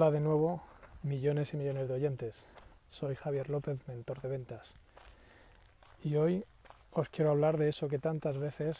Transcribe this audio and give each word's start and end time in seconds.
Hola 0.00 0.12
de 0.12 0.20
nuevo, 0.20 0.62
millones 1.02 1.54
y 1.54 1.56
millones 1.56 1.88
de 1.88 1.94
oyentes. 1.94 2.46
Soy 2.88 3.16
Javier 3.16 3.50
López, 3.50 3.80
mentor 3.88 4.20
de 4.20 4.28
ventas. 4.28 4.76
Y 6.04 6.14
hoy 6.14 6.44
os 6.92 7.08
quiero 7.08 7.32
hablar 7.32 7.58
de 7.58 7.68
eso 7.68 7.88
que 7.88 7.98
tantas 7.98 8.38
veces 8.38 8.76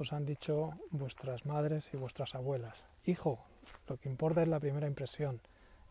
os 0.00 0.12
han 0.12 0.26
dicho 0.26 0.72
vuestras 0.90 1.46
madres 1.46 1.90
y 1.92 1.96
vuestras 1.96 2.34
abuelas. 2.34 2.82
Hijo, 3.06 3.38
lo 3.86 3.98
que 3.98 4.08
importa 4.08 4.42
es 4.42 4.48
la 4.48 4.58
primera 4.58 4.88
impresión, 4.88 5.38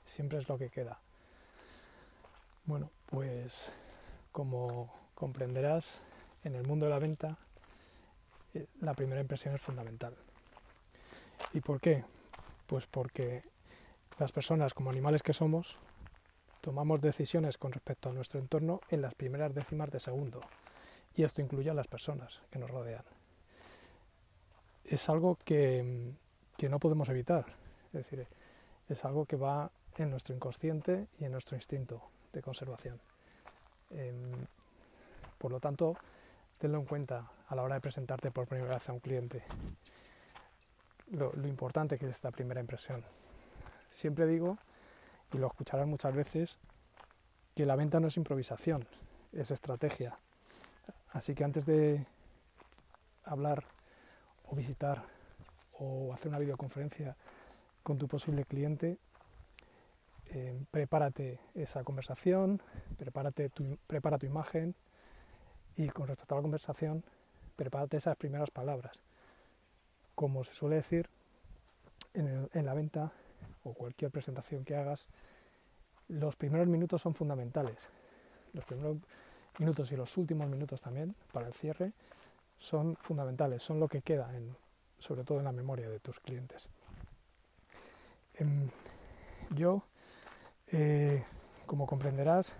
siempre 0.05 0.39
es 0.39 0.49
lo 0.49 0.57
que 0.57 0.67
queda. 0.67 0.99
Bueno, 2.65 2.89
pues 3.05 3.71
como 4.33 4.93
comprenderás, 5.15 6.01
en 6.43 6.55
el 6.55 6.67
mundo 6.67 6.87
de 6.87 6.91
la 6.91 6.99
venta 6.99 7.37
eh, 8.53 8.67
la 8.81 8.95
primera 8.95 9.21
impresión 9.21 9.55
es 9.55 9.61
fundamental. 9.61 10.13
¿Y 11.53 11.61
por 11.61 11.79
qué? 11.79 12.03
Pues 12.67 12.85
porque 12.85 13.49
las 14.21 14.31
personas, 14.31 14.75
como 14.75 14.91
animales 14.91 15.23
que 15.23 15.33
somos, 15.33 15.77
tomamos 16.61 17.01
decisiones 17.01 17.57
con 17.57 17.71
respecto 17.71 18.09
a 18.09 18.13
nuestro 18.13 18.39
entorno 18.39 18.79
en 18.91 19.01
las 19.01 19.15
primeras 19.15 19.51
décimas 19.51 19.89
de 19.89 19.99
segundo. 19.99 20.41
Y 21.15 21.23
esto 21.23 21.41
incluye 21.41 21.71
a 21.71 21.73
las 21.73 21.87
personas 21.87 22.39
que 22.51 22.59
nos 22.59 22.69
rodean. 22.69 23.03
Es 24.85 25.09
algo 25.09 25.39
que, 25.43 26.13
no 26.69 26.79
podemos 26.79 27.09
evitar. 27.09 27.45
Es 27.87 27.93
decir, 27.93 28.27
es 28.87 29.03
algo 29.05 29.25
que 29.25 29.37
va 29.37 29.71
en 29.97 30.11
nuestro 30.11 30.35
inconsciente 30.35 31.07
y 31.19 31.25
en 31.25 31.31
nuestro 31.31 31.57
instinto 31.57 32.03
de 32.31 32.43
conservación. 32.43 33.01
Em, 33.89 34.33
por 35.39 35.51
lo 35.51 35.59
tanto, 35.59 35.97
tenlo 36.59 36.77
en 36.77 36.85
cuenta 36.85 37.31
a 37.47 37.55
la 37.55 37.63
hora 37.63 37.73
de 37.73 37.81
presentarte 37.81 38.29
por 38.29 38.45
primera 38.45 38.75
vez 38.75 38.87
a 38.87 38.93
un 38.93 38.99
cliente. 38.99 39.43
Lo 41.09 41.47
importante 41.47 41.97
que 41.97 42.05
es 42.05 42.11
esta 42.11 42.29
primera 42.29 42.61
impresión. 42.61 43.03
Siempre 43.91 44.25
digo, 44.25 44.57
y 45.33 45.37
lo 45.37 45.47
escucharás 45.47 45.87
muchas 45.87 46.15
veces, 46.15 46.57
que 47.55 47.65
la 47.65 47.75
venta 47.75 47.99
no 47.99 48.07
es 48.07 48.17
improvisación, 48.17 48.87
es 49.33 49.51
estrategia. 49.51 50.17
Así 51.11 51.35
que 51.35 51.43
antes 51.43 51.65
de 51.65 52.05
hablar 53.25 53.65
o 54.45 54.55
visitar 54.55 55.03
o 55.77 56.13
hacer 56.13 56.29
una 56.29 56.39
videoconferencia 56.39 57.15
con 57.83 57.97
tu 57.97 58.07
posible 58.07 58.45
cliente, 58.45 58.97
eh, 60.27 60.63
prepárate 60.71 61.39
esa 61.53 61.83
conversación, 61.83 62.61
prepárate 62.97 63.49
tu, 63.49 63.77
prepara 63.87 64.17
tu 64.17 64.25
imagen 64.25 64.75
y 65.75 65.89
con 65.89 66.07
respecto 66.07 66.35
a 66.35 66.37
la 66.37 66.41
conversación, 66.41 67.03
prepárate 67.57 67.97
esas 67.97 68.15
primeras 68.15 68.49
palabras. 68.49 68.93
Como 70.15 70.43
se 70.43 70.53
suele 70.53 70.77
decir 70.77 71.09
en 72.13 72.65
la 72.65 72.73
venta, 72.73 73.13
o 73.63 73.73
cualquier 73.73 74.11
presentación 74.11 74.63
que 74.63 74.75
hagas, 74.75 75.07
los 76.07 76.35
primeros 76.35 76.67
minutos 76.67 77.01
son 77.01 77.13
fundamentales. 77.13 77.89
Los 78.53 78.65
primeros 78.65 78.97
minutos 79.59 79.91
y 79.91 79.95
los 79.95 80.17
últimos 80.17 80.47
minutos 80.47 80.81
también 80.81 81.15
para 81.31 81.47
el 81.47 81.53
cierre 81.53 81.93
son 82.57 82.95
fundamentales, 82.97 83.63
son 83.63 83.79
lo 83.79 83.87
que 83.87 84.01
queda, 84.01 84.35
en, 84.35 84.55
sobre 84.99 85.23
todo 85.23 85.39
en 85.39 85.45
la 85.45 85.51
memoria 85.51 85.89
de 85.89 85.99
tus 85.99 86.19
clientes. 86.19 86.69
Em, 88.35 88.69
yo, 89.49 89.83
eh, 90.67 91.23
como 91.65 91.87
comprenderás, 91.87 92.53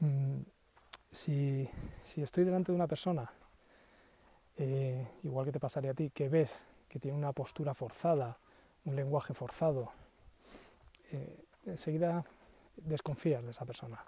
mm, 0.00 0.40
si, 1.10 1.68
estoy 2.16 2.44
delante 2.44 2.72
de 2.72 2.76
una 2.76 2.86
persona, 2.86 3.30
eh, 4.56 5.06
igual 5.22 5.46
que 5.46 5.52
te 5.52 5.60
pasaría 5.60 5.92
a 5.92 5.94
ti, 5.94 6.10
que 6.10 6.28
ves 6.28 6.50
que 6.88 6.98
tiene 6.98 7.16
una 7.16 7.32
postura 7.32 7.74
forzada, 7.74 8.38
un 8.88 8.96
lenguaje 8.96 9.34
forzado, 9.34 9.92
eh, 11.12 11.44
enseguida 11.66 12.24
desconfías 12.76 13.44
de 13.44 13.50
esa 13.50 13.66
persona. 13.66 14.02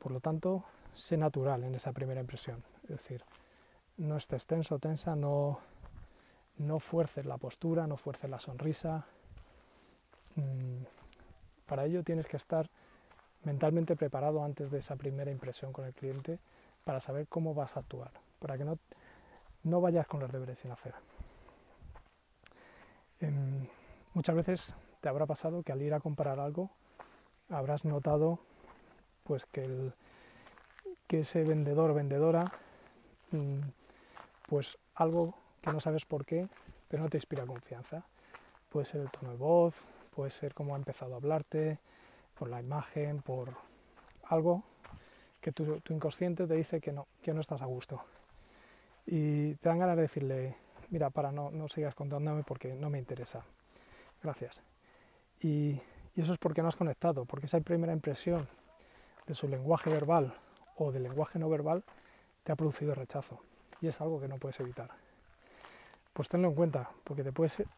Por 0.00 0.10
lo 0.10 0.20
tanto, 0.20 0.64
sé 0.94 1.16
natural 1.16 1.62
en 1.62 1.74
esa 1.76 1.92
primera 1.92 2.20
impresión. 2.20 2.62
Es 2.84 2.90
decir, 2.90 3.24
no 3.96 4.16
estés 4.16 4.46
tenso 4.46 4.74
o 4.74 4.78
tensa, 4.78 5.14
no, 5.14 5.60
no 6.58 6.80
fuerces 6.80 7.24
la 7.24 7.38
postura, 7.38 7.86
no 7.86 7.96
fuerces 7.96 8.28
la 8.28 8.40
sonrisa. 8.40 9.06
Mm, 10.34 10.82
para 11.66 11.84
ello 11.84 12.02
tienes 12.02 12.26
que 12.26 12.36
estar 12.36 12.68
mentalmente 13.44 13.94
preparado 13.94 14.42
antes 14.42 14.70
de 14.70 14.78
esa 14.78 14.96
primera 14.96 15.30
impresión 15.30 15.72
con 15.72 15.84
el 15.84 15.94
cliente 15.94 16.40
para 16.84 17.00
saber 17.00 17.28
cómo 17.28 17.54
vas 17.54 17.76
a 17.76 17.80
actuar, 17.80 18.10
para 18.40 18.58
que 18.58 18.64
no, 18.64 18.78
no 19.62 19.80
vayas 19.80 20.06
con 20.08 20.18
los 20.18 20.32
deberes 20.32 20.58
sin 20.58 20.72
hacer. 20.72 20.94
Em, 23.20 23.53
muchas 24.14 24.34
veces 24.34 24.74
te 25.00 25.08
habrá 25.08 25.26
pasado 25.26 25.62
que 25.62 25.72
al 25.72 25.82
ir 25.82 25.94
a 25.94 26.00
comprar 26.00 26.40
algo 26.40 26.70
habrás 27.50 27.84
notado 27.84 28.38
pues 29.22 29.46
que, 29.46 29.92
ese 31.08 31.44
vendedor 31.44 31.94
vendedora 31.94 32.50
mm, 33.30 33.60
pues 34.48 34.76
algo 34.96 35.34
que 35.60 35.72
no 35.72 35.78
sabes 35.78 36.04
por 36.04 36.24
qué 36.24 36.48
pero 36.88 37.04
no 37.04 37.08
te 37.08 37.18
inspira 37.18 37.46
confianza 37.46 38.02
puede 38.68 38.86
ser 38.86 39.02
el 39.02 39.10
tono 39.10 39.30
de 39.30 39.36
voz 39.36 39.76
puede 40.12 40.32
ser 40.32 40.54
cómo 40.54 40.74
ha 40.74 40.78
empezado 40.78 41.14
a 41.14 41.18
hablarte 41.18 41.78
por 42.36 42.48
la 42.48 42.60
imagen 42.60 43.22
por 43.22 43.54
algo 44.24 44.64
que 45.40 45.52
tu, 45.52 45.80
tu 45.80 45.92
inconsciente 45.92 46.48
te 46.48 46.54
dice 46.54 46.80
que 46.80 46.90
no 46.90 47.06
que 47.22 47.32
no 47.32 47.40
estás 47.40 47.62
a 47.62 47.66
gusto 47.66 48.02
y 49.06 49.54
te 49.54 49.68
dan 49.68 49.78
ganas 49.78 49.94
de 49.94 50.02
decirle 50.02 50.56
mira, 50.90 51.10
para, 51.10 51.32
no, 51.32 51.50
no 51.50 51.68
sigas 51.68 51.94
contándome 51.94 52.42
porque 52.44 52.74
no 52.74 52.90
me 52.90 52.98
interesa. 52.98 53.44
Gracias. 54.24 54.62
Y, 55.42 55.80
eso 56.16 56.32
es 56.32 56.38
porque 56.38 56.62
no 56.62 56.68
has 56.68 56.76
conectado, 56.76 57.26
porque 57.26 57.46
esa 57.46 57.60
primera 57.60 57.92
impresión 57.92 58.48
de 59.26 59.34
su 59.34 59.48
lenguaje 59.48 59.90
verbal 59.90 60.32
o 60.76 60.92
del 60.92 61.02
lenguaje 61.02 61.38
no 61.38 61.50
verbal 61.50 61.84
te 62.42 62.52
ha 62.52 62.56
producido 62.56 62.94
rechazo. 62.94 63.40
Y 63.82 63.88
es 63.88 64.00
algo 64.00 64.20
que 64.20 64.28
no 64.28 64.38
puedes 64.38 64.58
evitar. 64.60 64.90
Pues 66.12 66.28
tenlo 66.28 66.48
en 66.48 66.54
cuenta, 66.54 66.88
porque 67.02 67.22
te, 67.22 67.32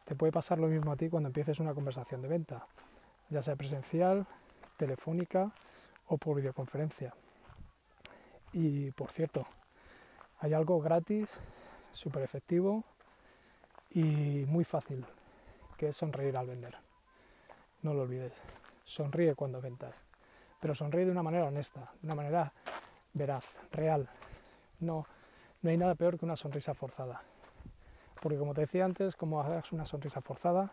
te 0.05 0.15
puede 0.15 0.33
pasar 0.33 0.59
lo 0.59 0.69
mismo 0.69 0.93
a 0.93 0.97
ti 0.97 1.09
cuando 1.09 1.29
empieces 1.29 1.59
una 1.59 1.75
conversación 1.75 2.23
de 2.23 2.29
venta, 2.29 2.67
ya 3.31 3.43
sea 3.43 3.57
presencial, 3.57 4.27
telefónica 4.77 5.53
o 6.07 6.19
por 6.19 6.37
videoconferencia. 6.37 7.15
Y 8.53 8.93
por 8.93 9.11
cierto, 9.11 9.47
hay 10.39 10.53
algo 10.53 10.81
gratis, 10.81 11.29
súper 11.93 12.23
efectivo, 12.23 12.85
y 13.91 14.45
muy 14.47 14.65
fácil, 14.65 15.07
que 15.77 15.89
es 15.89 15.97
sonreír 15.97 16.37
al 16.37 16.47
vender. 16.47 16.77
No 17.83 17.95
lo 17.95 18.03
olvides. 18.03 18.35
Sonríe 18.85 19.35
cuando 19.35 19.61
ventas, 19.61 19.95
pero 20.61 20.75
sonríe 20.75 21.05
de 21.05 21.11
una 21.11 21.23
manera 21.23 21.47
honesta, 21.47 21.93
de 22.01 22.07
una 22.07 22.15
manera 22.15 22.53
veraz, 23.13 23.59
real. 23.73 24.09
No, 24.79 25.07
no 25.63 25.71
hay 25.71 25.77
nada 25.77 25.95
peor 25.95 26.19
que 26.19 26.25
una 26.25 26.37
sonrisa 26.37 26.75
forzada. 26.75 27.23
Porque 28.21 28.39
como 28.39 28.55
te 28.55 28.63
decía 28.63 28.85
antes, 28.85 29.17
como 29.17 29.41
hagas 29.41 29.73
una 29.73 29.87
sonrisa 29.87 30.21
forzada, 30.21 30.73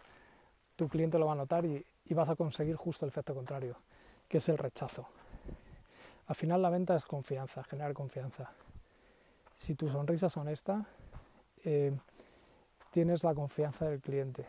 tu 0.76 0.88
cliente 0.88 1.20
lo 1.20 1.26
va 1.26 1.34
a 1.34 1.36
notar 1.36 1.66
y, 1.66 1.86
vas 2.12 2.30
a 2.30 2.36
conseguir 2.36 2.76
justo 2.76 3.06
el 3.06 3.10
efecto 3.10 3.34
contrario, 3.34 3.76
que 4.28 4.38
es 4.38 4.50
el 4.50 4.58
rechazo. 4.58 5.08
Al 6.28 6.36
final 6.36 6.62
la 6.62 6.70
venta 6.70 6.96
es 6.96 7.06
confianza, 7.06 7.64
generar 7.64 7.94
confianza. 7.94 8.52
Si 9.56 9.74
tu 9.74 9.90
sonrisa 9.90 10.28
es 10.28 10.38
honesta, 10.38 10.86
eh, 11.64 11.92
tienes 12.92 13.24
la 13.24 13.34
confianza 13.34 13.90
del 13.90 14.00
cliente. 14.00 14.46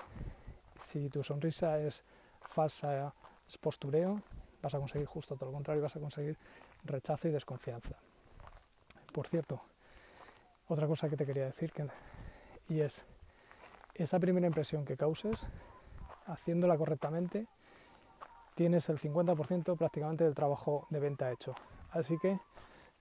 Si 0.94 1.08
tu 1.08 1.24
sonrisa 1.24 1.80
es 1.80 2.04
falsa, 2.40 3.12
postureo, 3.60 4.22
vas 4.62 4.74
a 4.74 4.78
conseguir 4.78 5.08
justo 5.08 5.34
todo 5.34 5.46
lo 5.46 5.52
contrario, 5.52 5.82
vas 5.82 5.96
a 5.96 5.98
conseguir 5.98 6.38
rechazo 6.84 7.26
y 7.26 7.32
desconfianza. 7.32 7.96
Por 9.12 9.26
cierto, 9.26 9.60
otra 10.68 10.86
cosa 10.86 11.08
que 11.08 11.16
te 11.16 11.26
quería 11.26 11.46
decir, 11.46 11.72
que, 11.72 11.88
y 12.68 12.78
es 12.78 13.04
esa 13.96 14.20
primera 14.20 14.46
impresión 14.46 14.84
que 14.84 14.96
causes, 14.96 15.40
haciéndola 16.26 16.78
correctamente, 16.78 17.48
tienes 18.54 18.88
el 18.88 19.00
50% 19.00 19.76
prácticamente 19.76 20.22
del 20.22 20.36
trabajo 20.36 20.86
de 20.90 21.00
venta 21.00 21.32
hecho. 21.32 21.56
Así 21.90 22.18
que 22.18 22.38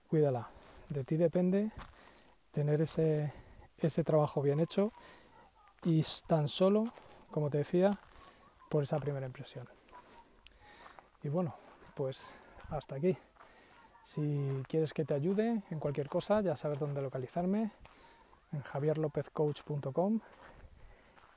cuídala. 0.10 0.50
De 0.90 1.04
ti 1.04 1.16
depende 1.16 1.70
tener 2.50 2.82
ese, 2.82 3.32
ese 3.78 4.04
trabajo 4.04 4.42
bien 4.42 4.60
hecho 4.60 4.92
y 5.84 6.04
tan 6.26 6.48
solo, 6.48 6.92
como 7.34 7.50
te 7.50 7.58
decía, 7.58 8.00
por 8.70 8.84
esa 8.84 9.00
primera 9.00 9.26
impresión. 9.26 9.68
Y 11.24 11.30
bueno, 11.30 11.56
pues 11.96 12.30
hasta 12.70 12.96
aquí. 12.96 13.18
Si 14.04 14.64
quieres 14.68 14.94
que 14.94 15.04
te 15.04 15.14
ayude 15.14 15.64
en 15.70 15.80
cualquier 15.80 16.10
cosa, 16.10 16.42
ya 16.42 16.56
sabes 16.56 16.80
dónde 16.80 17.02
localizarme, 17.02 17.72
en 18.52 18.62
javierlopezcoach.com 18.62 20.20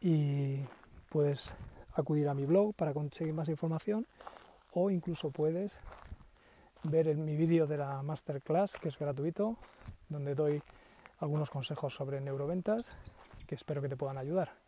y 0.01 0.61
puedes 1.09 1.51
acudir 1.95 2.29
a 2.29 2.35
mi 2.35 2.45
blog 2.45 2.75
para 2.75 2.93
conseguir 2.93 3.33
más 3.33 3.49
información 3.49 4.07
o 4.73 4.91
incluso 4.91 5.31
puedes 5.31 5.73
ver 6.83 7.17
mi 7.17 7.37
vídeo 7.37 7.67
de 7.67 7.79
la 7.79 8.03
masterclass 8.03 8.75
que 8.75 8.89
es 8.89 8.99
gratuito, 8.99 9.57
donde 10.09 10.35
doy 10.35 10.63
algunos 11.21 11.49
consejos 11.49 11.95
sobre 11.95 12.21
neuroventas 12.21 12.87
que 13.47 13.55
espero 13.55 13.81
que 13.81 13.89
te 13.89 13.97
puedan 13.97 14.19
ayudar. 14.19 14.66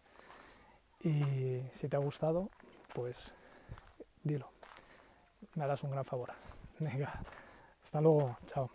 Y 1.02 1.62
si 1.72 1.88
te 1.88 1.96
ha 1.96 2.00
gustado, 2.00 2.50
pues 2.94 3.32
dilo. 4.22 4.50
Me 5.54 5.64
harás 5.64 5.82
un 5.84 5.90
gran 5.90 6.04
favor. 6.04 6.32
Venga, 6.78 7.20
hasta 7.82 8.00
luego, 8.00 8.36
chao. 8.46 8.70